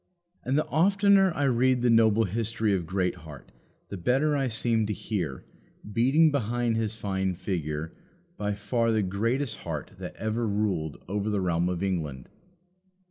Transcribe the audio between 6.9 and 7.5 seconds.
fine